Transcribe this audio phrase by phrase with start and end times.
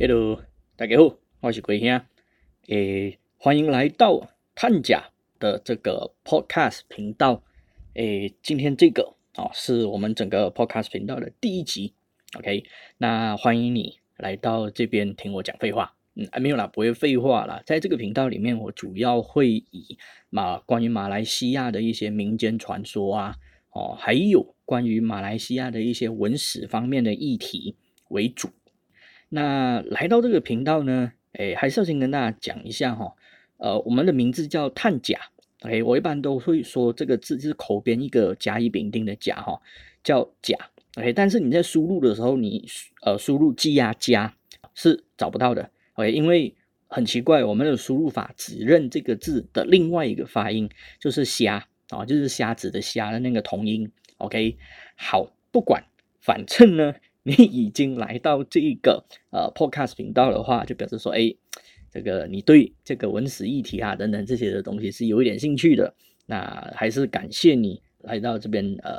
[0.00, 0.40] Hello，
[0.76, 2.00] 大家好，我是龟兄，
[2.68, 7.42] 诶，欢迎来到探甲的这个 Podcast 频道，
[7.94, 11.94] 诶，今天这个啊是我们整个 Podcast 频道的第一集
[12.38, 12.62] ，OK，
[12.98, 19.98] 那欢迎你来到这边听我讲废话，嗯，没有啦，不会废话啦，在这个频道里面，我主要会以
[20.30, 23.34] 马关于马来西亚的一些民间传说啊，
[23.72, 27.74] 哦，还有关于马来西亚的一些文史方面的议题
[28.10, 28.48] 为主。
[29.30, 33.12] 那来到这个频道呢，哎，还是要先跟大家讲一下哈，
[33.58, 35.20] 呃，我们的名字叫探甲
[35.60, 39.60] ，OK，我一般都会说这个字就是口边一个甲乙丙丁的甲哈，
[40.02, 40.56] 叫甲
[40.96, 42.66] ，OK，但是你在输入的时候，你
[43.02, 44.34] 呃输入鸡鸭加
[44.74, 46.54] 是找不到的，OK，因为
[46.86, 54.56] 很奇怪，我们的输入法只认这个字的另外一个发音，就是虾啊，就是虾子的虾的那个同音，OK，
[54.96, 55.84] 好，不管，
[56.18, 56.94] 反正呢。
[57.22, 61.34] 你已经来到这个呃 Podcast 频道的话，就表示说，哎，
[61.90, 65.92] 这个你对这个文史议题啊等等这些的东西是有一点兴趣的。
[66.24, 68.98] 那还是感谢你来到这边呃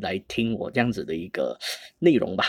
[0.00, 1.56] 来听我这样子的一个
[1.98, 2.44] 内容吧。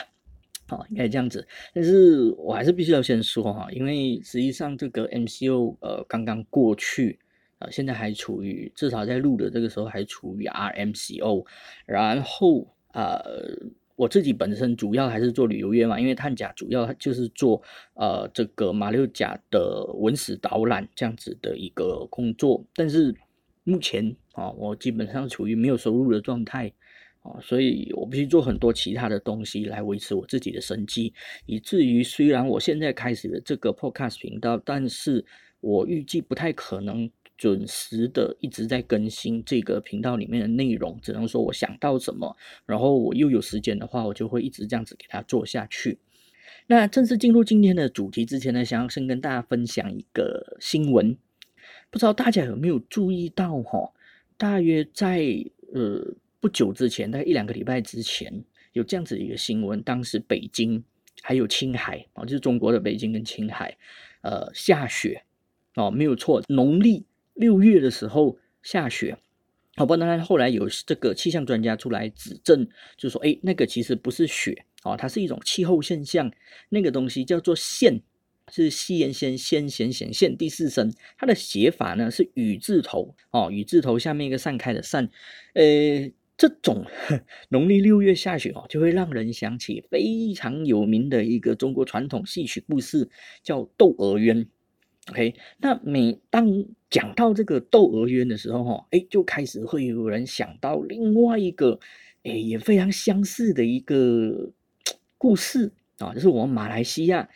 [0.68, 1.48] 好，应该这样子。
[1.73, 7.20] 但是我还是必须要先说哈，因为实际上这个 MCO 呃刚刚过去
[7.60, 11.45] 啊，现在还处于至少在录的这个时候还处于 RMCO，
[11.86, 13.32] 然后呃。
[13.95, 17.61] 我自己本身主要还是做旅游业嘛，因为探甲主要就是做
[17.94, 23.16] 呃这个马六甲的文史导览这样子的一个工作，但是
[23.64, 26.72] 目前啊，我基本上处于没有收入的状态
[27.22, 31.14] 啊，所以我必须做很多其他的东西来维持我自己的生计，
[31.45, 35.23] 以至于虽然我现在开始了这个 Podcast 频道，但是
[35.59, 37.09] 我预计不太可能。
[37.42, 45.98] 准时的一直在更新这个频道里面的内容，只能说我想到什么，然后我又有时间的话，我就会一直这样子给它做下去。
[46.67, 51.17] 那正式进入今天的主题之前呢，想要先跟大家分享一个新闻，
[51.89, 53.92] 不知道大家有没有注意到哈？
[54.37, 55.26] 大约在
[55.73, 58.32] 呃不久之前，大概一两个礼拜之前，
[58.73, 60.83] 有这样子一个新闻，当时北京
[61.23, 63.76] 还有青海啊，就是中国的北京跟青海，
[64.21, 65.23] 呃下雪
[65.73, 67.04] 哦，没有错，农历。
[67.42, 69.18] 六月的时候下雪，
[69.76, 76.32] 好吧，当然后来有这个气象专家出来指证，就说，哎，那个其实不是雪哦，它是一种气候现象，
[76.70, 78.02] 那个东西叫做线，
[78.50, 85.10] 是西延先先弦弦线第四声，它的写法呢是雨字头哦，雨字头下面一个散开的散，
[85.54, 86.86] 呃，这种
[87.50, 93.10] 农历六月下雪哦，就会让人想起非常有名的一个中国传统戏曲故事，
[93.44, 94.46] 叫《窦娥冤》。
[95.10, 96.48] OK，那每当
[96.92, 101.80] 讲到这个窦娥冤的时候，哈，哎，就开始会有人想到另外一个，
[102.24, 104.52] 哎，也非常相似的一个
[105.18, 107.28] 故事啊，就是我们马来西亚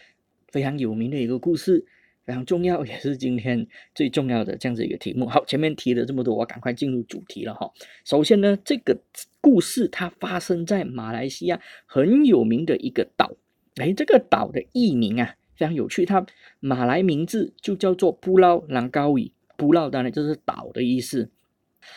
[0.50, 1.86] 非常有名的一个故事，
[2.26, 5.26] 非常重要，也是今天最重要的这样子一个题目。
[5.26, 7.72] 好，前面提了这么多，我赶快进入主题了哈。
[8.04, 9.00] 首先呢，这个
[9.40, 13.32] 故事它发生在马来西亚很有名的一个岛，
[13.78, 15.36] 哎，这个岛的译名啊。
[15.56, 16.26] 非常有趣，它
[16.60, 19.32] 马来名字就叫做布劳兰高屿。
[19.58, 21.30] 布劳当然就是岛的意思，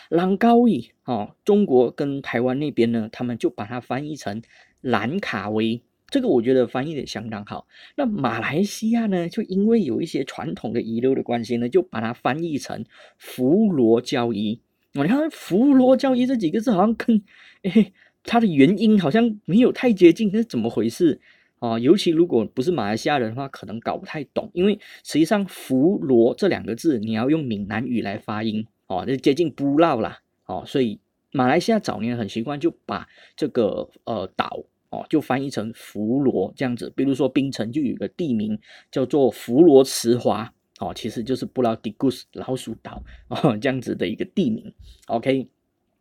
[0.09, 4.43] 兰高屿哦，中国跟台湾那边呢，他们就把它翻译成
[4.81, 5.83] 兰卡威。
[6.11, 7.67] 这个我觉得翻译的相当好。
[7.95, 12.83] 那马来西亚呢，就因为有一些传统的遗留的关系呢，就把它翻译成
[13.19, 14.59] 佛罗交易。
[14.95, 17.23] 哦，你看佛罗交易这几个字好像跟
[17.65, 17.93] 诶
[18.25, 21.21] 它的原因好像没有太接近，这是怎么回事？
[21.61, 31.01] 啊，尤其如果不是马来西亚人的话，可能搞不太懂，因为实际上“弗罗”这两个字，你要用闽南语来发音，哦，就接近不绕啦，哦，所以
[31.33, 38.57] 马来西亚早年很习惯就把这个呃岛哦就翻译成弗罗这样子，比如说槟城就有个地名
[38.93, 44.73] 叫做弗罗茨华，哦，其实就是布劳迪古斯老鼠岛哦这样子的一个地名。
[45.09, 45.49] OK，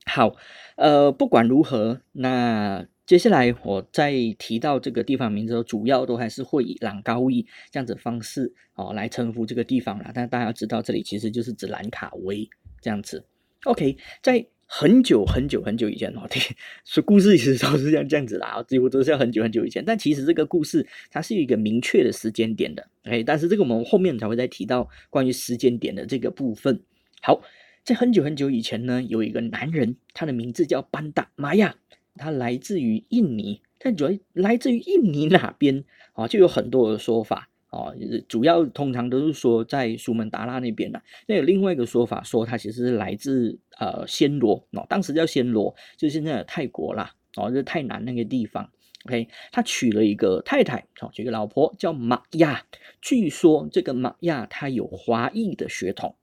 [0.06, 0.36] 好，
[0.76, 2.86] 呃，不管如何，那。
[3.08, 10.12] 接下来我在提到这个地方名字，主要都还是会以兰高义这样子方式哦来称呼这个地方啦。
[10.14, 12.48] 但大家要知道，这里其实就是指兰卡威
[12.82, 13.24] 这样子。
[13.64, 16.38] OK，在很久很久很久以前哦， 对，
[16.84, 19.82] 说故事其实都是这样这样子啦，几乎都是要很久很久以前。
[19.86, 22.86] 但其实这个故事它是有一个明确的时间点的。
[23.06, 26.82] OK，但是这个我们后面才会再提到关于时间点的这个部分。
[27.22, 27.42] 好，
[27.86, 31.74] 在很久很久以前呢，有一个男人，他的名字叫班达玛亚。
[32.18, 35.84] 它来自于印尼，但主要来自于印尼哪边
[36.14, 36.28] 啊？
[36.28, 37.94] 就有很多的说法啊，
[38.28, 41.00] 主要通常都是说在苏门答腊那边呢。
[41.28, 48.70] 那有另外一个说法，说它其实是来自呃暹罗哦，当时叫暹罗，就是现在的泰国啦哦，就是泰南那个地方。
[49.06, 52.66] OK，他娶了一个太太，哦，娶个老婆叫玛亚。
[53.02, 56.16] 据说这个玛亚她有华裔的血统。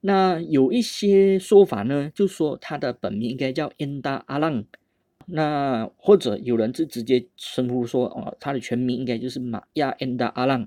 [0.00, 4.64] 那有一些说法呢，就说他的本名应该叫恩达阿浪。
[5.26, 10.66] 那或者有人就直接称呼说，哦，他的全名应该就是玛亚恩达阿浪。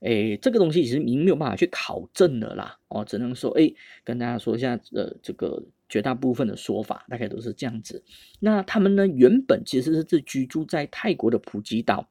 [0.00, 2.78] 哎，这个东西其实您没有办法去考证的啦。
[2.88, 3.72] 哦，只能说，哎，
[4.02, 8.02] 跟大家说一下，呃，这个绝大部分的说法大概都是这样子。
[8.40, 12.08] 那他们呢，原本其实是居住在泰国的普吉岛。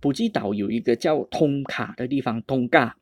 [0.00, 2.96] 普吉岛有一个叫通卡的地方，通嘎。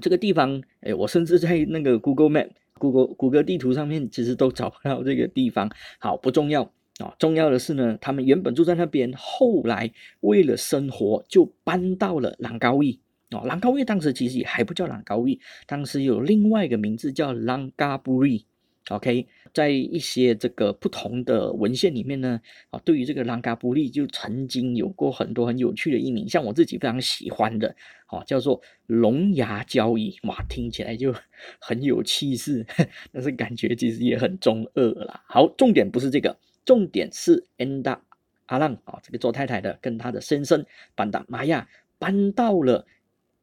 [0.00, 5.70] 这个地方，哎，我甚至在那个 Google Map、Google 谷歌地图上面，其实都找不到这个地方。
[5.98, 9.90] 好，不重要啊，重要的是呢，他们原本住在那边，后来
[10.20, 13.00] 为了生活，就搬到了朗高义。
[13.30, 18.44] 哦，朗高义当时其实也还不叫朗高义，当时有另外一个名字叫朗嘎布瑞。
[18.88, 22.40] OK，在一些这个不同的文献里面呢，
[22.70, 27.74] 啊，对于这个朗嘎布利就曾经有过很多很有趣的译名，像我自己非常喜欢的，
[28.08, 31.14] 哦，叫做龙牙交易，哇，听起来就
[31.60, 32.66] 很有气势，
[33.12, 35.22] 但是感觉其实也很中二啦。
[35.28, 37.98] 好，重点不是这个，重点是 Enda
[38.46, 40.64] 阿浪啊，这个做太太的跟他的先生
[40.94, 41.68] 班达玛亚
[41.98, 42.86] 搬到了。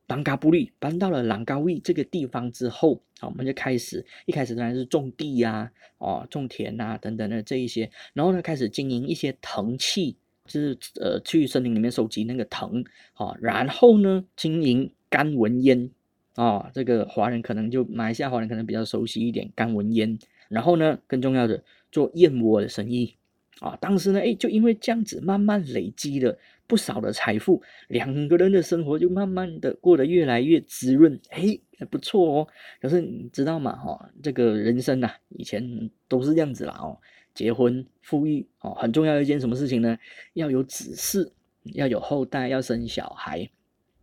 [0.08, 10.18] 朗嘎布利搬到了朗高威这个地方之后，啊，我们就开始一开始当然是种地呀，哦，种田呐等等的这一些，然后呢开始经营一些藤器，
[10.48, 12.84] 就是呃去森林里面收集那个藤，
[13.14, 15.92] 啊，然后呢经营干纹烟，
[16.34, 20.18] 啊，这个华人可能就马来西亚华人可能比较熟悉一点干纹烟，
[20.48, 23.16] 然后呢更重要的做燕窝的生意。
[23.60, 31.60] 啊，当时呢，哎，就因为这样子，慢慢累积了不少的财富，两个人的生活就慢慢的过得越来越滋润，哎，
[31.90, 32.48] 不错哦。
[32.80, 33.76] 可是你知道吗？
[33.76, 36.98] 哈，这个人生呐，以前都是这样子啦，哦，
[37.34, 39.98] 结婚、富裕，哦，很重要一件什么事情呢？
[40.36, 41.30] 要有子嗣，
[41.74, 43.50] 要有后代，要生小孩。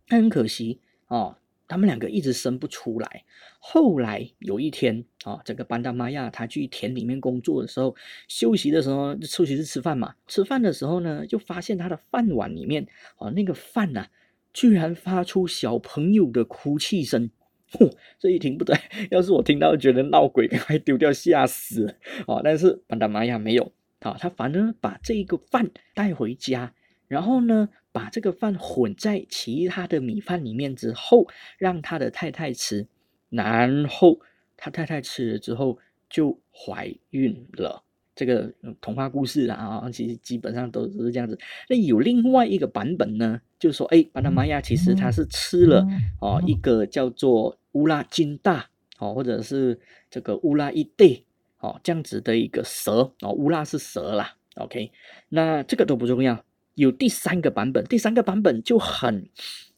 [0.07, 1.35] 很可惜，哦。
[1.67, 3.23] 他们两个一直生不出来。
[3.59, 7.95] 后来有一天啊，这个班达玛亚他去田里面工作的时候，
[8.27, 10.15] 休息的时候，休息是吃饭嘛。
[10.27, 12.87] 吃饭的时候呢，就发现他的饭碗里面
[13.17, 14.07] 啊，那个饭呐，
[14.53, 17.29] 居然发出小朋友的哭泣声。
[17.69, 18.77] 嚯，这一听不对，
[19.11, 22.39] 要是我听到，觉得闹鬼，赶快丢掉，吓死哦。
[22.41, 26.73] 但是班达玛亚没有啊，他反而把这个饭带回家。
[27.09, 31.27] 然后呢，把这个饭混在其他的米饭里面之后，
[31.57, 32.85] 让他的太太吃，
[33.31, 34.19] 然后
[34.55, 37.81] 他太太吃了之后就怀孕了。
[38.13, 41.35] 这个童话故事啊，其实基本上都是这样子。
[41.67, 45.83] 那有另外一个版本呢，就是说，哎，巴拿玛亚其实他是吃了
[46.21, 48.69] 哦一个叫做乌拉金大
[48.99, 49.79] 哦，或者是
[50.11, 51.25] 这个乌拉一对
[51.61, 54.35] 哦这样子的一个蛇哦，乌拉是蛇啦。
[54.55, 54.91] OK，
[55.29, 56.43] 那这个都不重要。
[56.77, 59.27] 有第三个版本，第三个版本就很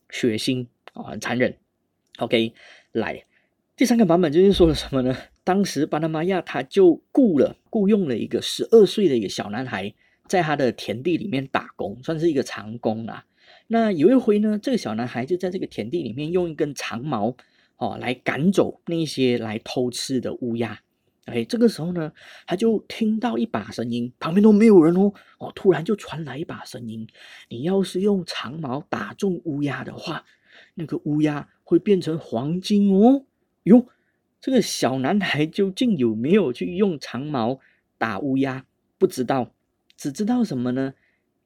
[0.09, 1.55] 血腥啊，很残忍。
[2.17, 2.53] OK，
[2.91, 3.23] 来，
[3.77, 5.15] 第三个版本就是说了什么呢？
[5.45, 9.93] 当时巴拿马亚他就雇了雇佣了一个十二岁的一个小男孩，
[10.27, 13.23] 在他的田地里面打工，算是一个长工啊。
[13.67, 17.33] 那有一回呢，这个小男孩就在这个田地里面用一根长矛
[17.77, 20.77] 哦来赶走那些来偷吃的乌鸦。
[21.29, 22.11] 哎，这个时候呢，
[22.45, 27.07] 他就听到一把声音，旁边都没有人哦，哦，突然就传来一把声音：
[27.49, 30.25] 你要是用长矛打中乌鸦的话，
[30.75, 33.25] 那个乌鸦会变成黄金哦。
[33.63, 33.87] 哟，
[34.41, 37.59] 这个小男孩究竟有没有去用长矛
[37.97, 38.65] 打乌鸦？
[38.97, 39.53] 不知道，
[39.95, 40.93] 只知道什么呢？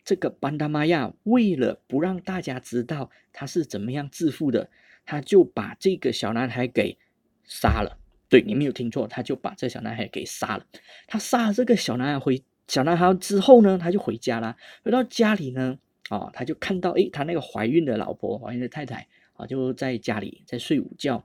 [0.06, 4.70] 这个班达玛亚为了不让大家知道他是怎么样致富的，
[5.06, 6.98] 他就把这个小男孩给
[7.46, 7.98] 杀了。
[8.34, 10.66] 对你没有听错，他就把这小男孩给杀了。
[11.06, 14.58] 他杀了这个小男孩回小男孩之后呢，他就回家了。
[14.84, 15.78] 回到家里呢，
[16.10, 21.24] 啊，他就看到诶，他那个怀孕的老婆、怀孕的太太啊，就在家里在睡午觉。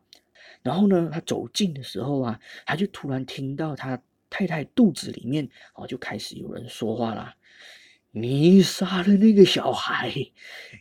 [0.63, 3.99] 然后呢，他走近的时候啊，他就突然听到他
[4.29, 7.37] 太太肚子里面哦，就开始有人说话了
[8.13, 10.13] ：“你杀了那个小孩，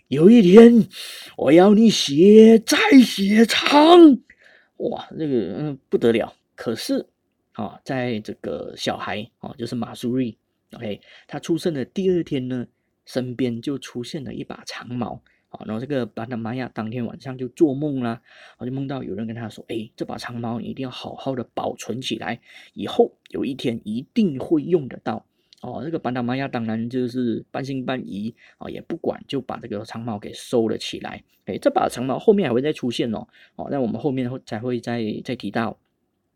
[0.09, 0.89] 有一天
[1.37, 4.19] 我要你血债血偿。”
[4.77, 6.33] 哇，这个嗯不得了！
[6.55, 7.05] 可是
[7.53, 10.37] 啊，在这个小孩啊，就是马苏瑞
[10.73, 12.67] ，OK，他出生的第二天呢，
[13.05, 15.63] 身边就出现了一把长矛啊。
[15.65, 18.21] 然后这个巴达玛亚当天晚上就做梦啦，
[18.57, 22.39] 啊，就梦到有人跟他说：“哎，这把长矛一定要好好的保存起来，
[22.73, 25.25] 以后有一天一定会用得到。”
[25.67, 31.21] 哦，这个班达玛亚当然就是半信半疑啊，也不管，就把这个长矛给收了起来。
[31.43, 35.77] 哎，这把长矛后面还会再出现哦，哦，那我们后面会才会再再提到。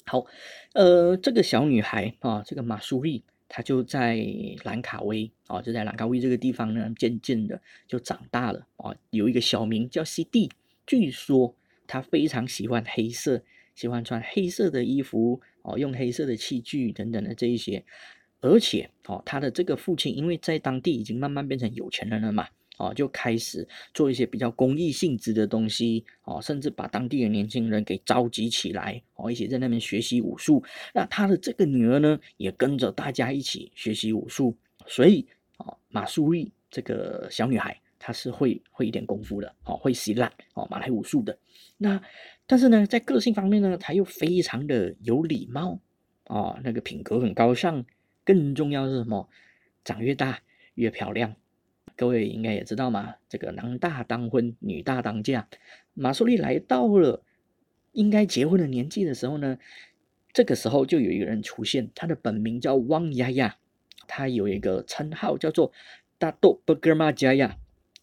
[0.06, 0.26] 好，
[0.74, 4.22] 呃，这个小女孩啊，这个马苏丽，她就在
[4.66, 8.94] 兰卡威哦，就在兰卡威这个地方呢，渐渐的就长大了哦。
[9.12, 10.52] 有一个小名叫西蒂
[10.86, 11.56] 据说
[11.88, 13.42] 她非常喜欢黑色，
[13.76, 17.86] 喜欢穿黑色的衣服哦，用黑色的器具等等的这一些。
[18.42, 22.48] 而且哦，他的这个父亲因为在当地已经慢慢变成有钱人了嘛。
[22.78, 30.64] 哦，就开始做一些比较公益性质的东西哦，甚至把当地的年轻人给召集起来哦，一起在那边学习武术。
[30.92, 34.58] 那他的这个女儿呢，也跟着大家一起学习武术。
[34.88, 35.24] 所以
[35.58, 41.38] 哦，马苏丽这个小女孩，她是会会一点功夫的哦，会习烂哦马来武术的。
[41.78, 42.02] 那
[42.48, 45.80] 但是呢，在个性方面呢，她又非常的有礼貌
[46.26, 47.86] 哦，那个品格很高尚。
[48.24, 49.30] 更重要是什么？
[49.84, 50.42] 长越大
[50.76, 51.36] 越漂亮。
[51.96, 55.48] 各位应该也知道嘛，这个男大当婚，女大当嫁。
[55.94, 57.24] 马苏丽来到了
[57.92, 59.58] 应该结婚的年纪的时候呢，
[60.34, 63.58] 这个时候就有一个人出现，他的本名叫汪丫丫，
[64.08, 65.72] 他有一个称号叫做
[66.18, 67.58] 大豆布格玛加亚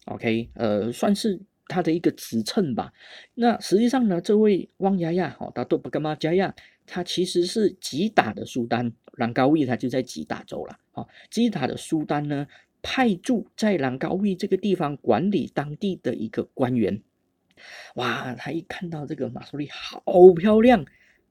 [0.05, 2.93] ，OK，呃，算是他的一个职称吧。
[3.33, 6.53] 那实际上呢，这位汪丫丫，哦，大豆布格玛加亚，
[6.85, 12.47] 他其实是吉打的苏丹，朗高威他就在吉打州了，哦，吉打的苏丹呢。
[12.81, 17.01] 派驻在朗高威这个地方管理当地的一个官员，
[17.95, 20.01] 哇，他一看到这个马苏丽好
[20.33, 20.85] 漂亮，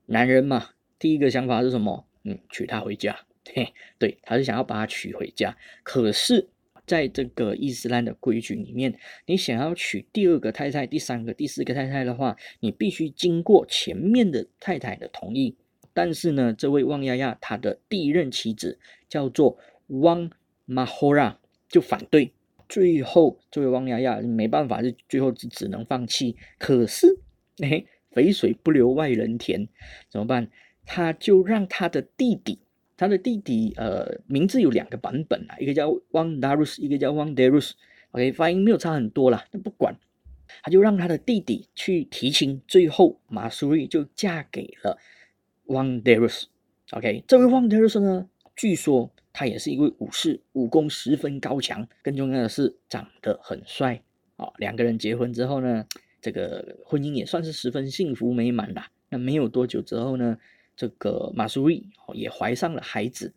[0.05, 2.07] 男人嘛，第一个想法是什么？
[2.25, 3.19] 嗯，娶她回家。
[3.55, 5.57] 嘿，对，他是想要把她娶回家。
[5.83, 6.51] 可是，
[6.87, 15.57] 在这个伊斯兰的规矩里面，你想要娶第二个太太、第三个、第四个太太的话，你必须经过前面的太太的同意。
[15.99, 18.79] 但是呢，这位汪丫丫她的第一任妻子
[19.09, 20.31] 叫做汪。
[20.71, 22.31] 马霍拉就反对，
[22.69, 26.37] 最后这位汪丫丫没办法，就最后只只能放弃。
[26.59, 27.21] 可是，
[27.63, 29.67] 哎，肥水不流外人田，
[30.11, 30.51] 怎么办？
[30.85, 32.59] 他就让他的弟弟，
[32.99, 37.75] 他的弟弟，呃，名字有两个版本啊，一个叫汪达鲁斯，一个叫汪德鲁斯。
[38.11, 39.97] OK，发音没有差很多啦，那不管，
[40.63, 42.61] 他就让他的弟弟去提亲。
[42.69, 44.99] 最后，马苏瑞就嫁给了
[45.69, 46.49] 汪德鲁斯。
[46.91, 49.11] OK，这位汪德鲁斯呢，据说。
[49.31, 54.03] 他也是一位武士，武功十分高强，更重要的是长得很帅
[54.35, 54.53] 哦。
[54.57, 55.87] 两个人结婚之后呢，
[56.21, 58.91] 这个婚姻也算是十分幸福美满啦。
[59.11, 60.37] 那没有多久之后呢，
[60.75, 61.81] 这个马苏瑞
[62.15, 63.33] 也怀上了孩子。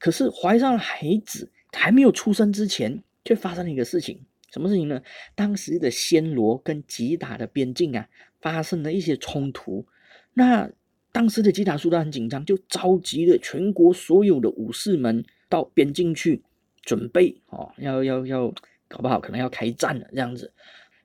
[0.00, 5.00] 可是怀上了孩子还没有出生之前，却发生了一个事情，什么事情呢？
[5.36, 8.08] 当时的暹罗跟吉打的边境啊，
[8.40, 9.86] 发生了一些冲突。
[10.32, 10.68] 那
[11.14, 15.24] 当时的吉塔苏丹很紧张，就召集了全国所有的武士们。
[15.46, 16.42] 到边境去
[16.82, 18.52] 准备哦，要要要，
[18.88, 20.52] 搞不好可能要开战了这样子。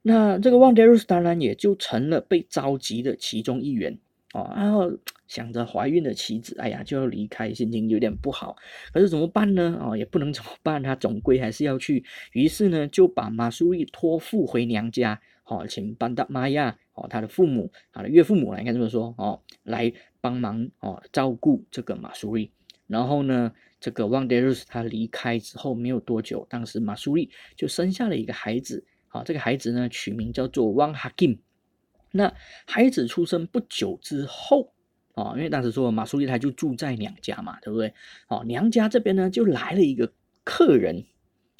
[0.02, 4.00] 那这个旺德鲁斯当然也就成了被召集的其中一员
[4.34, 4.52] 哦。
[4.56, 4.92] 然后
[5.28, 8.56] 想着怀孕的妻子，哎呀就要离开，心情有点不好。
[8.92, 9.78] 可是怎么办呢？
[9.80, 12.04] 哦，也不能怎么办，他总归还是要去。
[12.32, 19.92] 于是呢，就把马苏利托付回娘家，哦，请班达玛亚哦，他的父母，他的岳父母来，应该这么说哦，来
[20.22, 22.52] 帮忙哦，照顾这个马苏丽。
[22.88, 23.52] 然后呢？
[23.82, 31.40] 这个旺德鲁斯他离开之后没有多久，当时马苏丽就生下了一个孩子，好，这个孩子呢取名叫做汪哈金。
[32.12, 32.34] 那
[32.68, 34.74] 孩子出生不久之后，
[35.14, 37.94] 啊，因为当时说马苏丽他就住在娘家嘛，对不对？
[38.28, 40.12] 哦，娘家这边呢就来了一个
[40.44, 41.06] 客人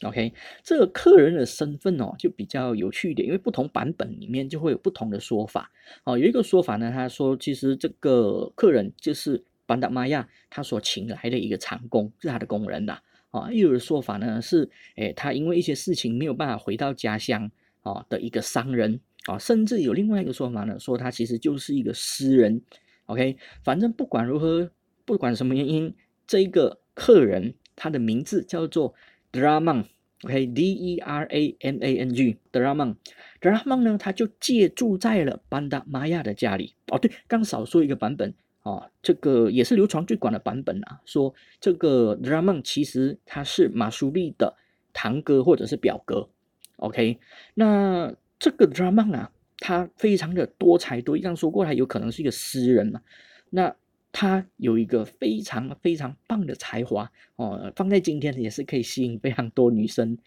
[0.04, 5.72] ，OK，这个客人的身份哦就比较有趣一点，因为不同版本里面就会有不同的说法。
[6.04, 9.44] 哦，有一个说法呢，他说其实这个客人就是。
[9.70, 12.98] 班达玛亚他所请来的一个长工是他的工人呐，
[13.30, 17.52] 啊，又有的说法呢是，诶，他因为一些事情没有办法回到家乡
[17.84, 22.60] 啊的一个商人啊，甚至有另外一个说法呢，说他其实就是一个诗人。
[23.06, 24.72] OK，反正不管如何，
[25.06, 25.94] 不管什么原因，
[26.26, 28.96] 这个客人他的名字叫做
[29.32, 36.74] Dramang，OK，D E R A M A N G，Dramang，Dramang 呢他就借住在了班达玛亚的家里。
[36.88, 38.34] 哦，对，刚少说一个版本。
[38.62, 44.54] 啊，这个也是流传最广的版本啊，说这个 Draman 其实他是马苏利的
[44.92, 46.28] 堂哥或者是表哥。
[46.76, 47.18] OK，
[47.54, 53.02] 那这个 Draman 啊，他非常的多才多艺，刚说过他有可能是一个诗人嘛。
[53.50, 53.74] 那
[54.12, 60.18] 他有一个非常非常棒的才华哦，放在今天也是可以吸引非常多女生，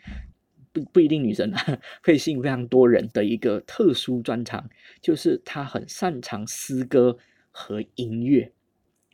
[0.72, 4.68] 不不一定女生啊， 可以吸引非常多人的一个特殊专长，
[5.00, 7.18] 就是他很擅长诗歌。
[7.54, 8.50] 和音乐，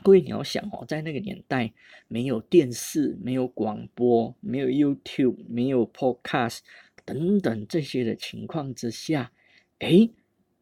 [0.05, 1.73] 各位你要想哦，在那个年代，
[2.07, 6.61] 没有电视，没有广播，没有 YouTube，没有 Podcast
[7.05, 9.33] 等等这些的情况之下，
[9.81, 10.09] 哎，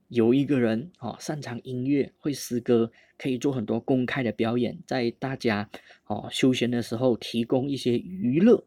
[0.08, 5.68] 有一个人哦，擅长音乐，会诗歌，可以做很多公开的表演，在大家
[6.06, 8.62] 哦休闲的时候提供一些娱乐，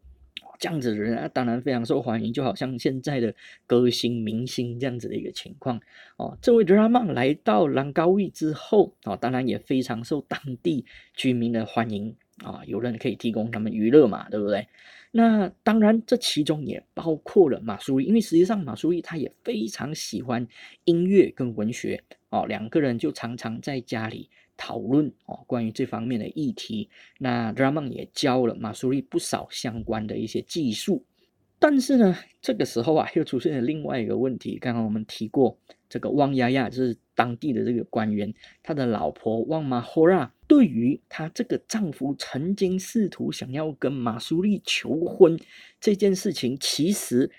[0.60, 3.34] 这样子的人啊，当然非常受欢迎，就好像现在的
[3.65, 5.79] 歌星、明星这样子的一个情况
[6.17, 6.38] 哦。
[6.41, 14.67] 这位 drama 来到兰高威之后哦，当然也非常受当地居民的欢迎啊，有人可以提供他们娱乐嘛，对不对？
[15.12, 20.48] 那当然，这其中也包括了马苏伊，因为实际上马苏伊他也非常喜欢
[20.86, 26.88] 音乐跟文学哦，两个人就常常在家里讨论哦关于这方面的议题。
[27.18, 31.04] 那 Dramon 也教了马苏伊不少相关的一些技术，
[31.60, 34.58] 但是呢，这个时候啊，又出现了另外一个问题。
[34.58, 35.58] 刚刚我们提过，
[35.89, 40.32] 这个汪丫丫就是当地的这个官员，他的老婆汪马霍拉。
[40.48, 45.39] 对于她这个丈夫曾经试图想要跟马苏丽求婚
[45.80, 47.30] 这件事情，其实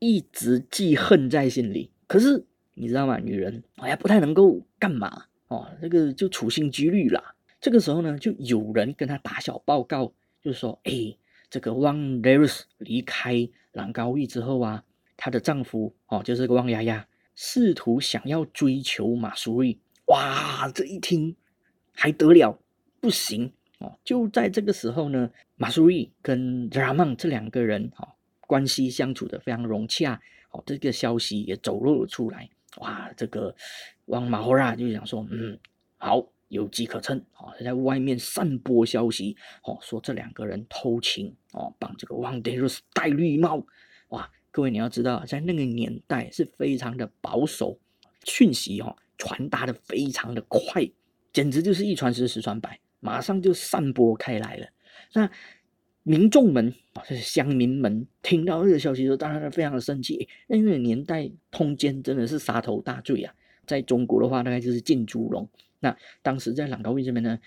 [0.00, 1.90] 一直记恨在心里。
[2.06, 2.44] 可是
[2.74, 3.18] 你知道吗？
[3.18, 7.34] 女人哎呀不太能够干嘛哦，这个就处心积虑啦。
[7.58, 11.16] 这个时候呢，就有人跟他打小报告，就说：哎，
[11.48, 14.84] 这个汪德瑞斯离开朗高义之后啊，
[15.16, 19.80] 她的丈夫哦，就是个汪丫丫，试图想要追求马苏丽。
[20.08, 21.34] 哇，这一听。
[22.00, 22.56] 还得了？
[23.00, 23.98] 不行哦！
[24.04, 28.06] 就在这个时候呢，马苏瑞跟拉曼这两个人哦，
[28.46, 30.20] 关系相处的非常融洽
[30.52, 30.62] 哦。
[30.64, 33.12] 这个消息也走漏了出来，哇！
[33.16, 33.52] 这个
[34.06, 35.58] 汪马霍拉就想说，嗯，
[35.96, 43.64] 好，有机可乘哦，在外面散播消息哦，说这两个人偷情哦，帮这个汪德鲁斯戴绿帽。
[44.08, 44.30] 哇！
[44.50, 47.78] 各位你要知道，在那个年代是非常的保守，
[48.24, 50.82] 讯息哦传达的非常的快。
[51.32, 54.66] 简直就是一传十，十传百，马上就散播开来了。
[55.12, 55.30] 那
[56.02, 56.72] 民众们
[57.08, 60.26] 就是乡民们，听到这个消息之后，当然非常的生气。
[60.48, 63.32] 那个年代通奸真的是杀头大罪啊！
[63.66, 65.46] 在中国的话，大概就是进猪笼。
[65.80, 67.38] 那当时在朗高威这边呢，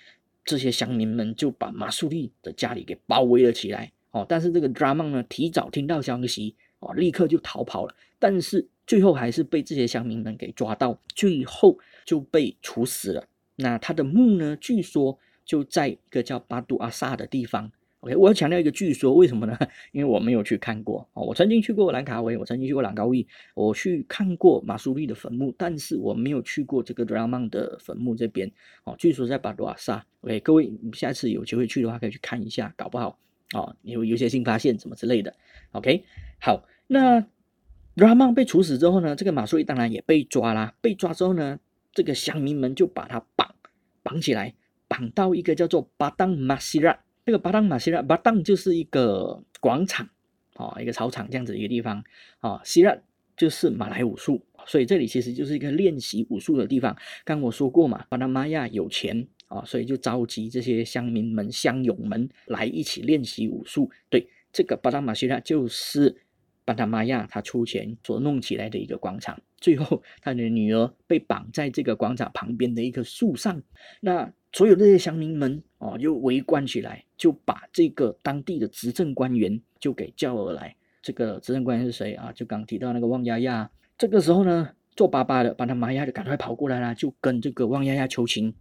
[0.44, 3.92] 这些乡民们就把马苏利的家里给包围了起来。
[4.12, 7.96] 哦，但是这个 drama 呢，提早听到消息，哦，立刻就逃跑了。
[8.20, 13.26] 但是最后还是被这些乡民们给抓到，最后就被处死了。
[13.56, 14.58] 那他的墓呢？
[14.60, 17.72] 据说就在一个叫巴杜阿萨的地方。
[18.02, 19.58] OK，我要强调一个据说，为什么呢？
[19.94, 21.24] 因为我没有去看过哦。
[21.24, 28.52] 我曾经去过兰卡威，我曾经去过兰高威，我去看过马苏利的坟墓，但是我没有去过这个德拉曼的坟墓这边
[28.84, 28.96] 哦。
[28.98, 30.06] 据说在巴多瓦萨。
[30.22, 33.18] OK，各位下次有机会去的话，可以去看一下，搞不好
[33.54, 35.34] 哦有有些新发现什么之类的。
[35.72, 36.04] OK，
[36.40, 37.22] 好，那
[37.96, 40.74] 德拉曼被处死之后呢，这个马苏利当然也被抓啦。
[40.82, 41.60] 被抓之后呢？
[41.94, 43.54] 这个乡民们就把他绑
[44.02, 44.56] 绑起来，
[44.88, 46.98] 绑到一个叫做巴当马西拉。
[47.26, 50.08] 这个巴当马西拉，巴当就是一个广场，
[50.56, 52.04] 哦，一个草场这样子一个地方，
[52.42, 52.96] 哦，西拉
[53.38, 56.96] 就是马来武术，所以这里其实就是一个练习武术的地方。
[57.24, 63.90] 刚我说过嘛，巴拿马亚有钱啊，所以就召集这些乡民们、乡勇们来一起练习武术。
[64.10, 66.18] 对，这个巴当马西拉就是。
[66.64, 73.62] 巴达玛亚他出钱所弄起来的一个广场，最后他的女儿被绑在这个广场旁边的一棵树上，
[74.00, 80.76] 那所有这些乡民们哦就围观起来，就把这个当地的执政官员就给叫而来。
[81.02, 82.32] 这个执政官员是谁啊？
[82.34, 83.70] 就刚提到那个旺丫丫。
[83.98, 88.54] 这个时候呢，做爸爸的巴达玛亚就赶快跑过来了，就跟这个旺丫丫求情。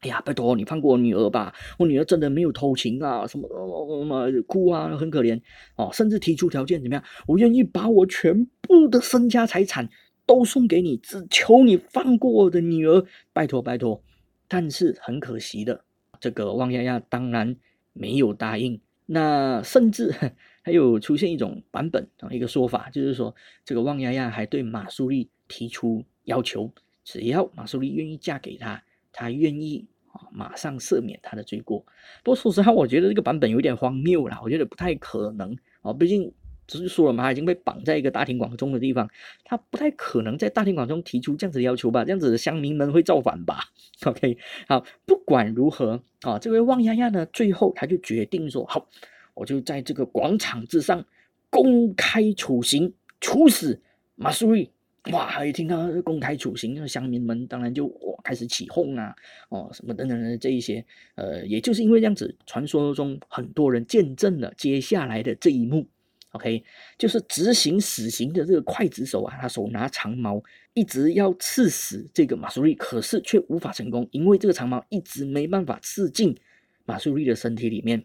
[0.00, 1.52] 哎呀，拜托你放过我女儿吧！
[1.76, 5.40] 我女儿真的没有偷情啊，什么什么哭啊，很可怜
[5.76, 7.02] 哦，甚至提出条件怎么样？
[7.26, 9.88] 我愿意把我全部的身家财产
[10.24, 14.00] 都送给你，只求你放过我的女儿，拜托拜托！
[14.48, 15.84] 但是很可惜的，
[16.18, 17.54] 这个汪丫丫当然
[17.92, 18.80] 没有答应。
[19.06, 20.12] 那甚至
[20.62, 23.34] 还有出现一种版本啊，一个说法，就是说
[23.64, 26.70] 这个汪丫丫还对马苏丽提出要求，
[27.04, 28.82] 只要马苏丽愿意嫁给他。
[29.10, 31.80] 他愿意啊，马上赦免他的罪过。
[32.22, 35.92] 不过说实话，我觉得这个版本有点荒谬了，我觉得不太可能啊。
[35.92, 36.32] 毕竟
[36.68, 39.10] 只是说了嘛，他已经被绑在一个大庭广众的地方，
[39.42, 42.04] 他不太可能在大庭广众提出这样子的要求吧？
[42.04, 43.60] 这样子的乡民们会造反吧
[44.04, 48.86] ？OK，好，不管如何啊，这位汪丫丫呢，最后他就决定说：好，
[49.34, 51.04] 我就在这个广场之上
[51.50, 53.80] 公开处刑，处死
[54.14, 54.70] 马苏瑞。
[55.12, 55.42] 哇！
[55.42, 59.14] 一听到公开处刑，那乡民们当然就哇开始起哄啊，
[59.48, 65.86] 哦什么等等的这一些，呃，也就是因为这样子，传说中很多人见证了接下来的这一幕。
[66.32, 66.62] OK，
[66.98, 70.42] 就是执行死刑的这个刽子手啊，他手拿长矛，
[70.74, 76.36] 一直要刺死这个马苏利，可是却无法成功，因为这个长矛一直没办法刺进
[76.84, 78.04] 马苏利的身体里面。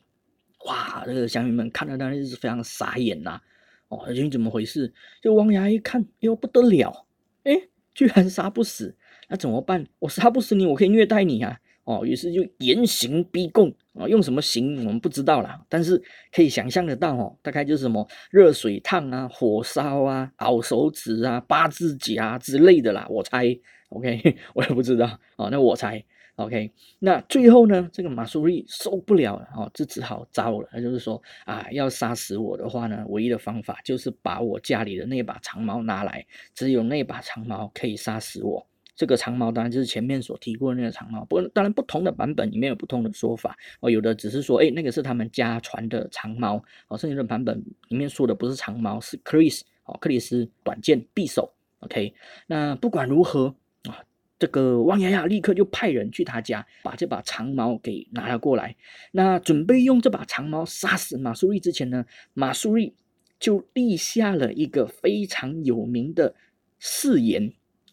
[0.65, 1.03] 哇！
[1.05, 3.41] 这个乡民们看到当然是非常傻眼呐。
[3.89, 4.93] 哦，究竟怎么回事？
[5.21, 7.05] 这汪牙一看，哟不得了，
[7.43, 7.53] 哎，
[7.93, 8.95] 居然杀不死，
[9.27, 9.85] 那怎么办？
[9.99, 11.59] 我杀不死你，我可以虐待你啊！
[11.85, 23.57] 哦，于是就严刑逼供啊，用什么刑我们不知道啦，但是可以想象得到哦，大概就是什么热水烫啊、火烧啊、咬手指啊、八字甲之类的啦，我猜。
[23.89, 26.03] OK， 我也不知道哦，那我猜。
[26.37, 30.67] OK，那最后呢，这个马苏瑞受不了了哦，就只好招了。
[30.71, 38.65] 他就是说啊，要杀死我的话呢，唯一的方法就是把我家里的那把长矛拿来，只有那把长矛可以杀死我。
[38.95, 51.51] 这个长矛当然就是前面所提过的那个长矛，不过当然不同的版本里面有不同的说法哦，有的只是说，哎，那个是他们家传的长矛哦，甚至的版本里面说的不是长矛，是 Chris 哦，克里斯短剑匕首。
[51.79, 52.13] OK，
[52.47, 53.53] 那不管如何
[53.89, 53.99] 啊，
[54.39, 58.75] 这个汪雅雅立刻就派人去他家，把这把长矛给拿了过来。
[59.11, 62.93] 那准备用这把长矛杀死马苏瑞之前呢，马苏瑞
[63.39, 66.35] 就立下了一个非常有名的
[66.79, 67.51] 誓言。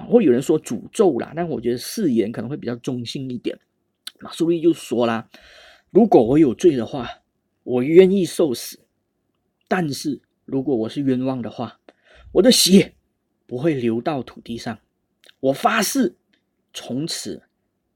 [0.09, 3.59] 会有人说诅咒啦，但我觉得誓言可能会比较中性一点。
[4.21, 5.29] 马苏利就说啦
[5.91, 7.09] ：“如果我有罪的话，
[7.63, 8.79] 我愿意受死；
[9.67, 11.81] 但是如果我是冤枉的话，
[12.33, 12.95] 我的血
[13.47, 14.79] 不会流到土地上。
[15.41, 16.17] 我发誓，
[16.75, 17.43] 从此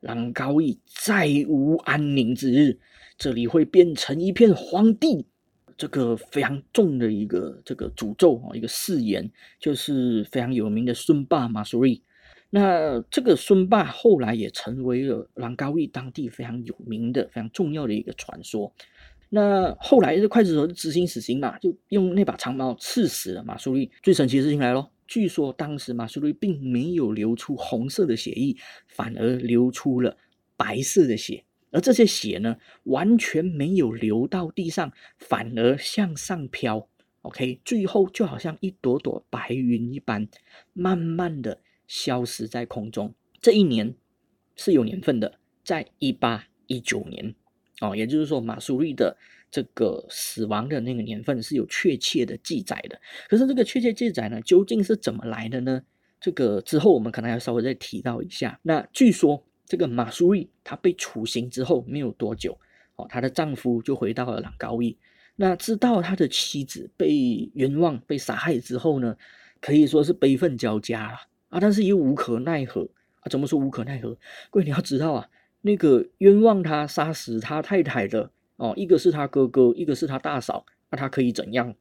[0.00, 2.78] 朗高义再无安宁之日，
[3.18, 5.26] 这里会变成一片荒地。”
[5.76, 12.00] 这个非常重的一个这个诅咒啊，一个誓言，就是非常有名的孙霸马苏瑞。
[12.50, 18.72] 那这个孙霸后来也成为了兰高义当地非常有名的、非常重要的一个传说。
[19.28, 23.90] 那后来这刽子手执行死刑嘛，就用那把长矛刺死了马苏瑞。
[24.00, 28.54] 最神奇的事情来了，据说当时马苏瑞并没有流出红色的血液，
[28.86, 30.16] 反而流出了
[30.56, 31.42] 白色的血。
[31.74, 36.88] 而这些血呢，完全没有流到地上，反而向上飘。
[37.22, 40.28] OK，最后就好像一朵朵白云一般，
[40.72, 43.12] 慢慢的消失在空中。
[43.40, 43.92] 这一年
[44.54, 47.34] 是有年份的，在一八一九年
[47.80, 49.16] 哦，也就是说马苏瑞的
[49.50, 53.00] 这个死亡的那个年份是有确切的记载的。
[53.28, 55.82] 可是这个确切记载呢，究竟是怎么来的呢？
[56.20, 58.60] 这个之后我们可能要稍微再提到一下。
[58.62, 59.44] 那据说。
[59.66, 62.58] 这个马苏瑞他被处刑之后没有多久，
[62.96, 64.96] 哦，她的丈夫就回到了朗高义。
[65.36, 69.16] 那知道他的妻子被冤枉、被杀害之后呢，
[69.60, 72.88] 可以说是悲愤交加了啊，但是又无可奈何
[73.20, 73.26] 啊。
[73.28, 74.16] 怎么说无可奈何？
[74.50, 75.28] 各位你要知道啊，
[75.62, 81.74] 那个冤枉他杀死他太太的哦，一个是他哥哥，一个是他大嫂，那他可以怎样，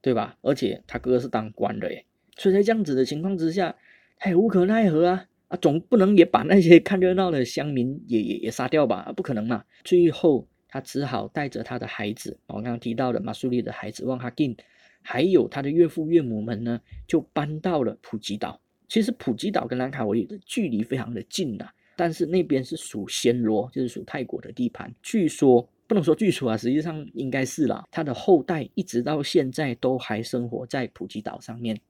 [0.00, 0.36] 对吧？
[0.42, 2.04] 而且他哥哥是当官的耶，
[2.36, 3.76] 所以在这样子的情况之下，
[4.18, 5.26] 他也无可奈何啊。
[5.48, 9.12] 啊，总不能也把那些看热闹的乡民也也也杀掉吧？
[9.16, 9.64] 不可能嘛！
[9.84, 14.56] 最后他只好带着他的孩子，我刚刚提到的马苏里的孩子旺哈金，
[15.02, 18.60] 还有他的岳父岳母们呢，就搬到了普吉岛。
[18.88, 24.92] 其实普吉岛跟兰卡威的距离非常的近呐，但是那边是属暹罗，就是属泰国的地盘。
[25.00, 27.84] 据说不能说据说啊，实际上应该是啦。
[27.92, 31.80] 他的后代一直到现在都还生活在普吉岛上面。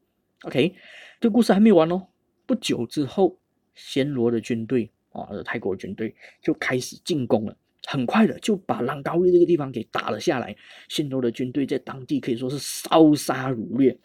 [0.43, 0.75] OK，
[1.19, 2.09] 这故事还没完哦。
[2.45, 3.39] 不久之后。
[3.77, 10.57] 暹罗的军队啊，泰国军队就开始进攻了，很快的就把朗高玉这个地方给打了下来。
[10.89, 13.99] 暹罗的军队在当地可以说是烧杀掳掠，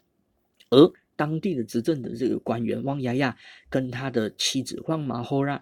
[0.70, 3.38] 而当地的执政的这个官员汪亚亚
[3.70, 5.62] 跟他的妻子汪马霍拉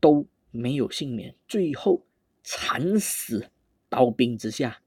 [0.00, 2.04] 都没有幸免，最后
[2.42, 3.48] 惨死
[3.88, 4.81] 刀兵之下。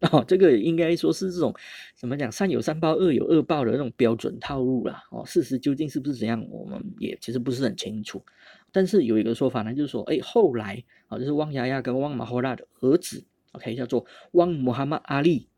[0.12, 1.54] 哦，这个应该说是这种
[1.94, 5.04] 怎么讲，善有善报，恶有恶报的那种标准套路啦。
[5.10, 8.24] 哦，事实究竟是不是怎样，我们也其实不是很清楚。
[8.72, 15.48] 但是有一个说法呢，就是说，哎，后来啊，就是汪亚亚跟汪马霍拉的儿子，OK，叫做汪穆罕默阿利，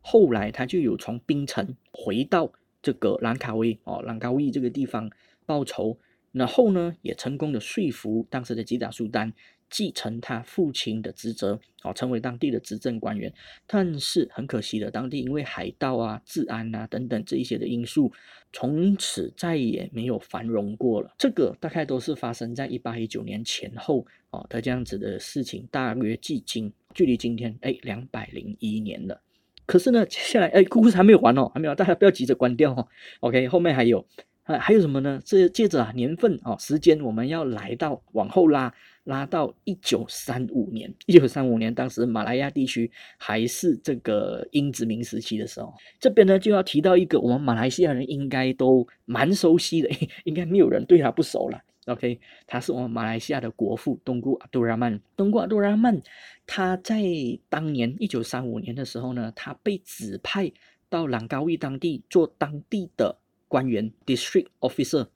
[0.00, 5.08] 后来他就有从槟城回到这个兰卡威哦，兰卡威这个地方
[5.46, 5.96] 报仇，
[6.32, 9.32] 然后呢，也成功的说服当时的吉达苏丹。
[9.72, 13.32] 继承他父亲的职责，哦，成为当地的执政官员。
[13.66, 18.12] 但是很可惜的，当地因为海盗啊、治安啊等等这一些的因素，
[18.52, 21.14] 从此再也没有繁荣过了。
[21.18, 29.22] 这个大概都是发生在一八一九年前后哦的这样子的事情，大约距今距离今天哎两百零一年了。
[29.64, 32.86] 可是呢，接下来哎故事还没有完哦，还没有，大家不要急着关掉哦。
[33.20, 34.06] OK，后面还有
[34.42, 35.18] 啊，还有什么呢？
[35.24, 38.74] 这接着啊年份哦时间，我们要来到往后拉。
[39.04, 49.90] 拉到一九三五年，一九三五年，当时马来亚地区还是这个英殖民时期的时候，这边呢就要提到一个我们马来西亚人应该都蛮熟悉的，
[50.24, 51.60] 应该没有人对他不熟了。
[51.86, 55.00] OK，他是我们马来西亚的国父东姑阿杜拉曼。
[55.16, 56.00] 东姑阿杜拉曼，
[56.46, 57.02] 他在
[57.48, 60.52] 当年一九三五年的时候呢，他被指派
[60.88, 65.08] 到朗高义当地做当地的官员 （district officer）。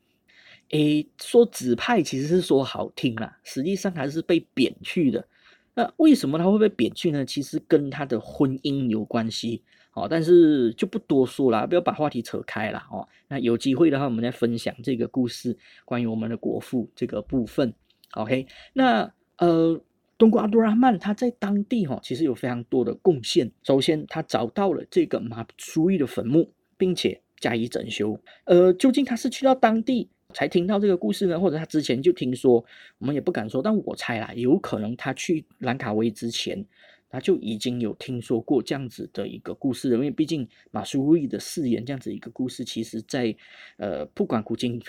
[0.71, 5.27] 诶，说指派其实是说好听啦，实际上还是被贬去的。
[5.75, 7.25] 那为什么他会被贬去呢？
[7.25, 9.63] 其实跟他的婚姻有关系。
[9.93, 13.09] 哦，但是就不多说了，不要把话题扯开了哦。
[13.29, 17.73] 那有机会的话，我们再分享这个故事，关于我们的国父这个部分。
[18.13, 19.81] OK，那呃，
[20.19, 23.51] 东姑阿杜拉曼他在当地哈，其实有非常多的贡献。
[23.63, 28.21] 首先，他找到了这个马苏伊的坟墓，并且加以整修。
[28.45, 32.63] 呃，究竟他是去到当地才听到这个故事呢，或者他之前就听说？
[32.99, 36.63] 我们也不敢说，但我猜啦，有可能他去兰卡威之前。
[37.09, 43.35] 他就已经有听说过这样子的一个故事，因为毕竟马苏瑞的誓言这样子一个故事，其实在
[43.79, 44.83] 呃不管古今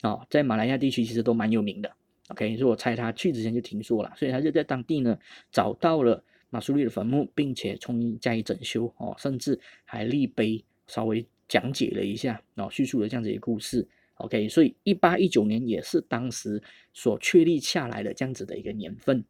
[0.00, 1.92] 啊，在马来亚地区其实都蛮有名的。
[2.28, 5.18] OK，所以我猜他去之前就听说了，所以他就在当地呢
[5.50, 13.86] 找到了马苏瑞的坟墓，并且重新加以整修哦，甚至还立碑稍微讲解了一下，然后叙述了这样子一个故事。
[14.16, 19.24] OK，所以一八一九年也是当时所确立下来的这样子的一个年份。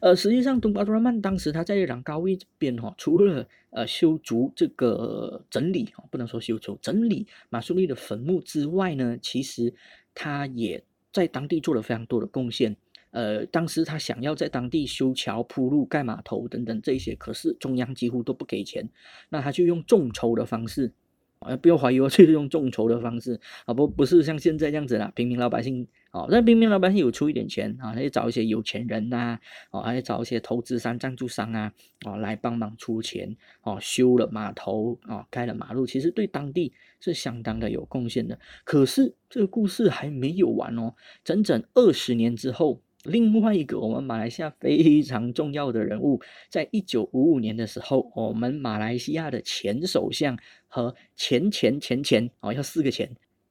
[0.00, 9.74] 呃，实际上，东巴多拉曼当时他在朗高位这边哈，除了呃修筑这个整理哈，不能说修筑整理马苏利的坟墓之外呢，其实
[10.14, 12.76] 他也在当地做了非常多的贡献。
[13.10, 18.88] 呃，当时他想要在当地修桥铺路、盖码头等等这些，可是中央几乎都不给钱，
[19.30, 20.92] 那他就用众筹的方式。
[21.40, 29.38] 啊，不要怀疑我，就是用众筹的方式啊，不不是像现在这样子啦，平民老百姓哦，那平民老百姓有出一点钱啊，他就找一些有钱人呐，
[29.70, 31.72] 哦，还找一些投资商、赞助商啊，
[32.04, 38.38] 哦，来帮忙出钱哦，修了码头啊，开了马路，其实对当地是相当的有贡献的。
[38.64, 42.80] 可是这个故事还没有完哦，整整二十年之后。
[43.04, 53.08] 另外一个我们马来西亚非常重要的人物，在一九五五年的时候，我们马来西亚的前首相和前前前前哦，要四个前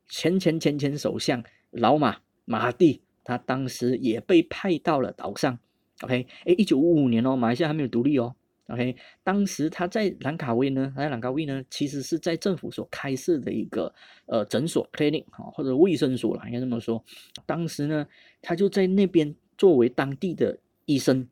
[0.09, 5.57] 前前前前首相老马马蒂，他当时也被派到了岛上。
[6.01, 8.35] OK，哎，一九五五年哦，马来西亚还没有独立哦。
[8.67, 13.93] OK，当时他在兰卡威呢，在兰卡威呢，其实是在政府所开设的一个
[14.25, 17.03] 呃诊所 clinic 哈，或者卫生所了，应该这么说。
[17.45, 18.07] 当时呢，
[18.41, 19.35] 他就在那边。
[19.57, 21.27] 作为当地的医生，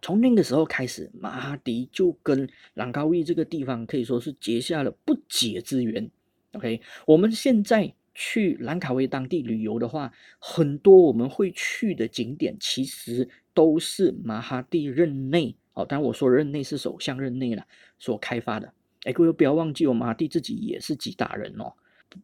[0.00, 6.10] 从那个时候开始，马哈迪就跟朗高威这个地方可以说是结下了不解之缘。
[6.52, 17.64] OK，我们现在去兰卡威当地旅游的话，很多我们会去的景点其实都是马哈蒂任内哦，当然我说任内是首相任内了
[17.98, 18.72] 所开发的。
[19.04, 21.72] 哎，各位不要忘记，哦，马蒂自己也是几大人哦。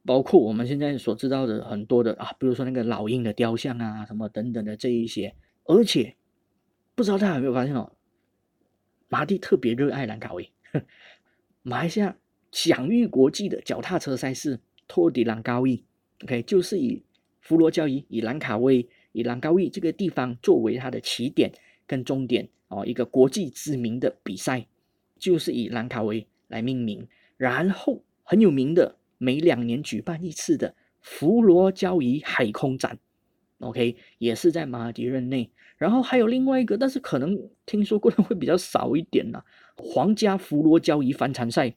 [0.04, 5.32] 包括我们现在所知道的很多的啊，比如说那个老鹰的雕像啊，什么等等的这一些，
[5.64, 6.16] 而且
[6.96, 7.92] 不知道大家有没有发现哦，
[9.08, 10.50] 马蒂特别热爱兰卡威，
[11.62, 12.16] 马来西亚
[12.50, 15.84] 享誉国际的脚踏车赛事托迪兰高威
[16.24, 17.04] ，OK，就是以
[17.40, 21.52] 弗罗交易以兰卡威以兰高义这个地方作为它的起点
[21.86, 24.66] 跟终点哦，一个国际知名的比赛，
[25.18, 28.96] 就是以兰卡威来命名，然后很有名的。
[29.16, 32.98] 每两年举办一次的佛罗交谊海空展
[33.60, 35.50] ，OK，也是在马哈迪任内。
[35.78, 39.42] 然后还有另外一个，但是可能听说过的会比较少一点呢。
[39.76, 41.72] 皇家佛罗交谊帆船赛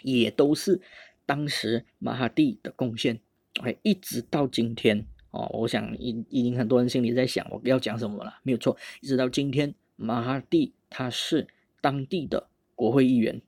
[0.00, 0.80] 也都是
[1.24, 3.20] 当时马哈蒂的贡献。
[3.60, 8.40] OK，一直到今天哦，我想已已经很多人心里在想我要讲什么了。
[8.42, 11.46] 没有错，一直到今天，马哈蒂他是
[11.80, 13.40] 当地的国会议员。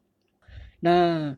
[0.81, 1.37] 那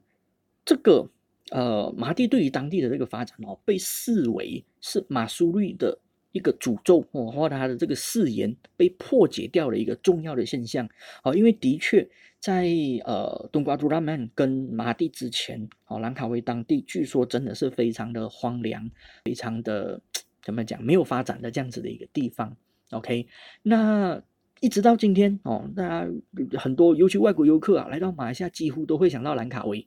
[0.64, 1.08] 这个。
[1.52, 5.96] 呃，马蒂对于当地的这个发展哦，被视为是马苏瑞的
[6.32, 10.90] 一个诅咒哦，或他的这个誓言被破解掉了一个重要的现象
[11.22, 12.04] 哦，因为的确
[12.40, 12.66] 在
[13.04, 18.90] 呃东瓜杜拉曼跟马蒂之前哦，兰卡威当地据说真的是非常的荒凉，
[19.24, 20.02] 非常的
[20.42, 22.56] 怎么讲没有发展的这样子的一个地方。
[22.90, 23.28] OK，
[23.62, 24.20] 那
[24.66, 26.10] 一直到今天哦，大家
[26.58, 29.86] 很多尤其外国游客啊来到马来西亚，几乎都会想到兰卡威。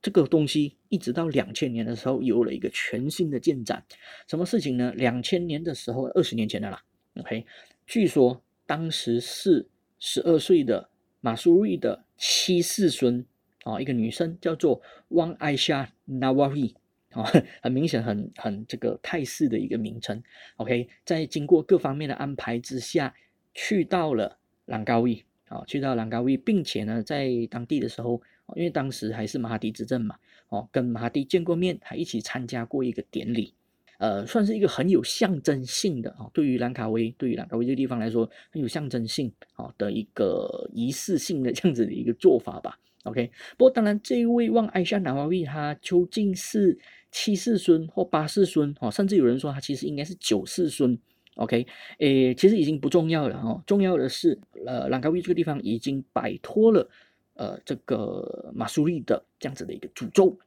[0.00, 3.84] 这个东西一直到两千年的时候有了一个全新的进展，
[4.28, 4.92] 什么事情呢？
[4.94, 6.80] 两千年的时候，二十年前的啦。
[7.16, 7.44] OK，
[7.88, 9.66] 据说当时是
[9.98, 10.88] 十二岁的
[11.20, 13.26] 马苏瑞的七世孙
[13.64, 16.72] 啊，一个女生叫做汪艾夏纳瓦瑞
[17.10, 17.24] 啊，
[17.60, 20.22] 很明显很很这个泰式的一个名称。
[20.58, 23.12] OK，在经过各方面的安排之下，
[23.54, 28.22] 去到了兰高威啊，去到兰高威，并且呢，在当地的时候。
[28.56, 30.16] 因为当时还是马哈迪执政嘛，
[30.48, 33.54] 哦，跟马哈迪见过面，还一起参加过一个典礼，
[33.98, 42.76] 呃，算是一个很有象征性的哦，对于兰卡威，对于兰卡威这个地方来说，很有象征性哦的一个仪式性的 这样子的一个做法吧。
[43.04, 46.76] OK，不过当然，这一位旺艾夏纳瓦威他究竟是
[47.12, 50.98] 七世孙或八世孙哦，甚至有人说他其实应该是九世孙。
[51.36, 51.66] OK，
[51.98, 56.88] 诶，其实已经不重要了哦，重要的是，呃，朗高威这个地方已经摆脱了
[57.34, 60.38] 呃这个马苏利的这样子的一个诅咒。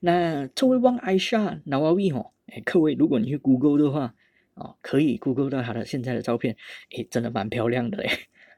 [0.00, 4.14] 那这位旺艾夏纳瓦威哦，诶，各位，如果你去 Google 的话，
[4.54, 6.56] 哦，可以 Google 到他的现在的照片，
[6.90, 8.10] 诶，真的蛮漂亮的诶。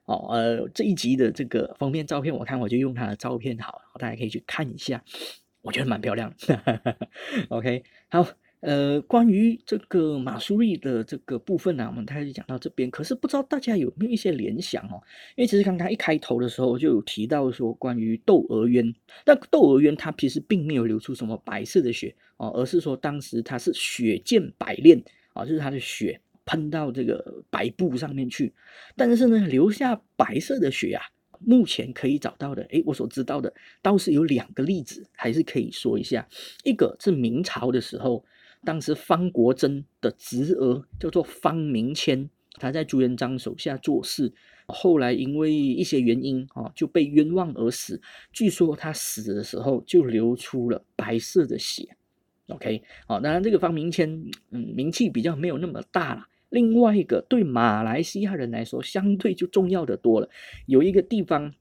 [0.06, 5.02] 哦，呃，这一集的这个封面照片，我看我就用他的照片好，大家可以去看一下，
[5.62, 6.34] 我觉得蛮漂亮。
[7.48, 8.26] OK，好，
[8.60, 12.90] 呃，关于这个马苏利的这个部分呢，我们大概就讲到这边。
[12.90, 15.00] 可是不知道大家有没有一些联想哦？
[15.36, 18.94] 因为其实刚刚一开头的时候就有提到说关于窦娥冤，
[19.26, 26.20] 那窦娥冤它其实并没有流出什么白色的血哦，而是说当时它是血溅百炼啊，就是它的血。
[26.46, 28.52] 喷到这个白布上面去，
[28.96, 31.02] 但是呢，留下白色的血啊，
[31.38, 36.26] 目前可以找到的，诶，我所知道的倒是有两个例子，还是可以说一下。
[36.64, 38.24] 一个是明朝的时候，
[38.64, 44.32] 当时方国珍的侄儿叫做方明谦，他在朱元璋手下做事，
[44.66, 48.00] 后来因为一些原因啊，就被冤枉而死。
[48.32, 51.96] 据说他死的时候就流出了白色的血。
[52.48, 54.10] OK，好，当然这个方明谦，
[54.50, 56.26] 嗯，名气比较没有那么大了。
[56.48, 60.28] 另外一个对马来西亚人来说相对就重要的多了，
[60.66, 61.54] 有一个地方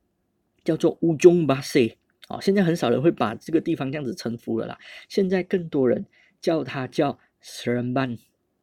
[0.64, 1.96] 叫做乌中巴塞，
[2.28, 6.04] 哦，现在很少人会把这个地方这样子称呼了啦，现在更多人
[6.42, 8.18] 叫它叫 s e r 班，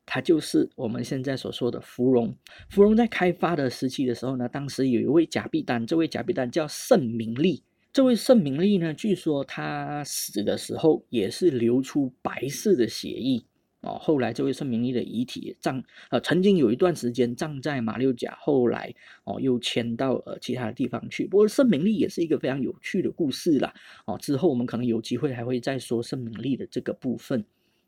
[0.05, 2.35] 它就是我们现在所说的芙蓉。
[2.69, 7.63] 芙蓉在开发的时期的时候呢，当时有一位假币丹，这位假币丹叫盛明利，
[7.93, 13.45] 这位盛明利呢，据说他死的时候也是流出白色的血液。
[13.83, 21.25] 哦，后来这位盛明利的遗体葬，呃，曾经有一段时间葬在马六甲，后来哦又迁到呃其他的地方去。
[21.25, 23.73] 不过盛明利也是一个非常有趣的故事啦。
[24.07, 27.45] 哦，之后我们可能有机会还会再说盛明利的这个部分。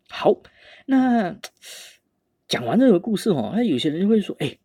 [0.08, 0.42] 好，
[0.86, 1.38] 那
[2.46, 4.58] 讲完这个故事哦，那有些人就会说，哎，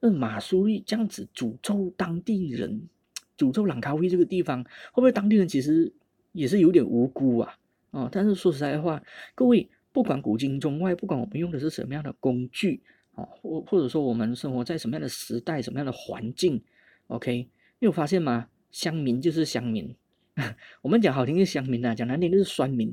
[0.00, 2.88] 那马苏利这样子诅咒当地人，
[3.36, 5.92] 诅咒朗卡威这个地方，会不会当地人其实
[6.32, 7.58] 也是有点无辜啊？
[7.90, 9.02] 哦，但是说实在话，
[9.34, 9.68] 各位。
[9.94, 12.82] 不管古今中外，不管我们用的是什么样的工具，
[13.14, 16.60] 哦，或或者说我们生活在什么样的时代、什么样的环境
[17.06, 17.48] ，OK？
[17.78, 18.48] 你有发现吗？
[18.72, 19.94] 乡民就是乡民，
[20.82, 22.92] 我们讲好听是乡民啊，讲难听就是酸民。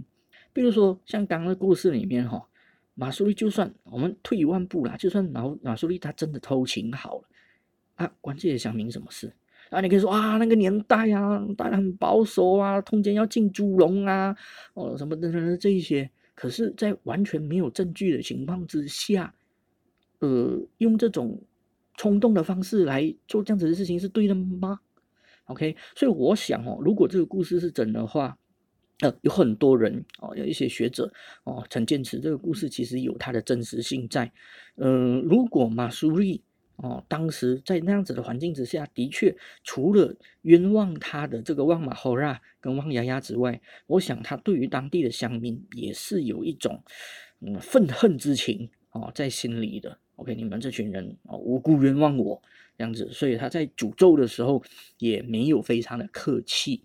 [0.53, 2.47] 比如说像刚刚的故事里面，哈，
[2.95, 7.23] 马苏利就算我们退一万步啦，就算马马苏利他真的偷情好了，
[7.95, 9.33] 啊，关这些乡民什么事？
[9.69, 14.35] 啊，你可以说啊，那个年代啊，大家很保守啊，通奸要进猪笼啊，
[14.73, 16.09] 哦，什么等等的这一些。
[16.33, 19.33] 可是，在完全没有证据的情况之下，
[20.19, 21.39] 呃，用这种
[21.95, 24.79] 冲动的方式来做这样子的事情是对的吗
[25.45, 28.37] ？OK，所以我想哦，如果这个故事是真的话，
[29.01, 31.11] 呃，有很多人哦，有一些学者
[31.43, 34.31] 哦，曾坚持这个故事其实有它的真实性在。
[34.77, 36.41] 嗯，如果马苏利。
[36.77, 46.81] 哦，当时在那样子的环境之下，的确除了冤枉他的这个旺马侯拉跟旺牙牙之外，我想他对于当地的乡民也是有一种
[47.41, 49.95] 嗯愤恨之情哦在心里的。
[50.15, 52.41] OK，你们这群人哦无辜冤枉我
[52.75, 54.63] 这样子，所以他在诅咒的时候
[54.97, 56.83] 也没有非常的客气。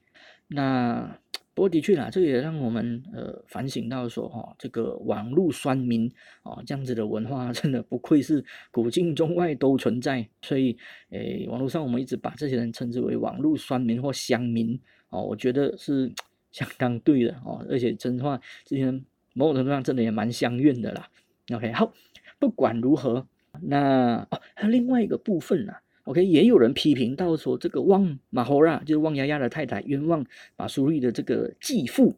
[0.48, 1.18] 那。
[1.56, 6.06] 不过的确啦，这也让我们呃反省到说哈，这个网络酸民
[6.42, 10.28] 啊这样子的文化 真的不愧是古今中外都存在。
[10.42, 10.76] 所以
[11.08, 16.12] 诶，网络上我们一直把这些人称之为网络酸民或乡民哦，我觉得是
[16.52, 17.64] 相当对的哦。
[17.70, 21.08] 而且真话，这些人某种程度上真的也蛮相怨的啦。
[21.54, 21.90] OK，好，
[22.38, 23.26] 不管如何，
[23.62, 25.72] 那哦还有另外一个部分呢。
[26.06, 30.24] OK，也有人批评到说，这个旺马霍拉就是旺丫丫的太太，冤枉
[30.56, 32.14] 马苏利的这个继父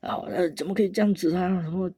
[0.00, 1.60] 啊，呃，怎么可以这样子啊？
[1.62, 1.90] 什么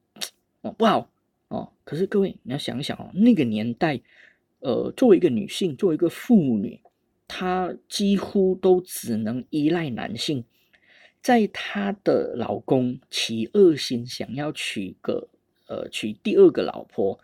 [0.61, 1.11] 哦不好
[1.49, 1.71] 哦？
[1.83, 4.01] 可是各位你要想想哦，那个年代，
[4.61, 6.79] 呃，作为一个女性，作为一个妇女，
[7.27, 10.43] 她几乎都只能依赖男性，
[11.21, 15.27] 在她的老公起恶心想要娶个
[15.67, 17.19] 呃娶第二个老婆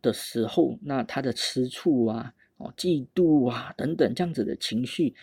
[0.00, 2.32] 的时候，那她的吃醋啊。
[2.56, 5.14] 哦，嫉妒啊，等等这样子的情绪，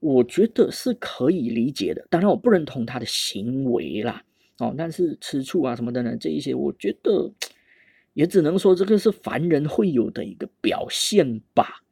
[0.00, 2.06] 我觉得是可以理解的。
[2.08, 4.22] 当然，我不认同他的行为啦。
[4.58, 7.32] 哦，但是吃醋啊什么的呢，这一些，我觉得
[8.14, 11.82] 也只能说这个是凡人会有的一个表现吧。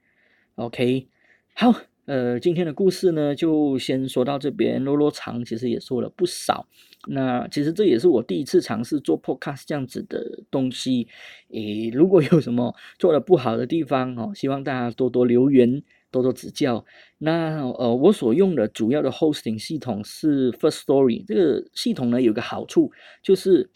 [0.55, 1.09] OK，
[1.55, 1.75] 好。
[2.07, 4.83] 呃，今天的故事呢，就先说到这边。
[4.85, 6.69] 啰啰长，其实也说了不少。
[7.09, 11.09] 那其实这也是我第一次尝试做 podcast 这样子的东西。
[11.49, 16.85] 诶，如果有什么做的不好的地方哦，希望大家多多留言，多多指教。
[17.17, 22.93] 那呃，我所用的主要的 hosting 系统是 First Story，这个系统呢有个好处
[23.23, 23.71] 就是。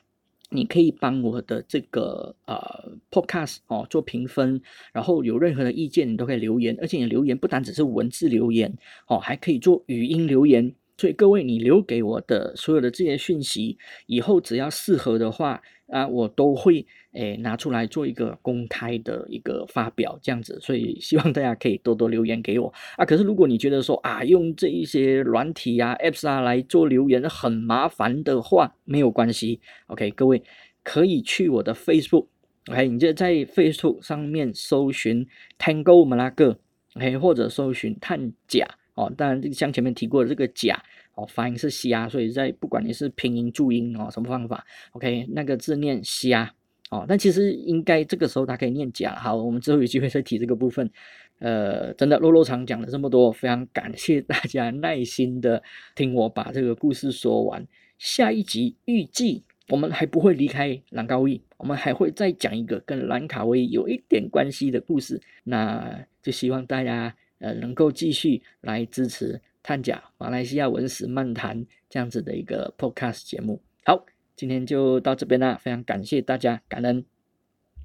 [0.51, 2.59] 你可以帮我的这个呃
[3.11, 4.61] podcast 哦做评分，
[4.93, 8.73] 然后有任何的意见你都可以留言，而且你留言不单只是文字留言
[9.07, 10.75] 哦，还可以做语音留言。
[10.99, 20.59] 所以各位，你留给我的所有的这些讯息，以后只要适合的话啊，我都会诶拿出来做一个公开的一个发表，这样子。
[20.61, 23.05] 所以希望大家可以多多留言给我啊。
[23.05, 29.61] 可是如果你觉得说啊，用这一些软体啊、apps 啊来做留言很麻烦的话，没有关系。
[29.87, 30.43] OK，各位
[30.83, 35.25] 可以去我的 Facebook，OK，你就在 Facebook 上面搜寻
[35.59, 36.59] Tango 马拉个
[36.97, 38.67] ，OK，或者搜寻探甲。
[38.99, 40.77] 哦，当然，像前面提过的这个甲，
[41.15, 46.53] 哦，发音是虾，所以在不管你是拼音注音哦，什么方法，OK，那个字念虾，
[46.91, 49.15] 哦，但其实应该这个时候它可以念甲。
[49.15, 50.91] 好，我们之后有机会再提这个部分。
[51.39, 55.63] 呃，真的，洛洛长讲了这么多，非常感谢大家耐心的
[55.95, 57.65] 听我把这个故事说完。
[57.99, 65.21] 下一集预计我们还不会离开兰高义，我们还会再讲一个跟兰卡威有一点关系的故事。
[65.45, 67.15] 那就希望大家。
[67.39, 73.61] 呃，能够继续来支持探甲马来西亚文史漫谈这样子的一个 podcast 节目。
[73.85, 74.05] 好，
[74.37, 77.18] 今天就到这边啦，非常感谢大家，感恩。